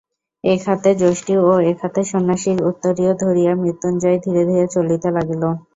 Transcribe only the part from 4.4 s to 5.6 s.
ধীরে চলিতে লাগিল।